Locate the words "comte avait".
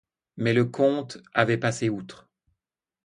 0.65-1.59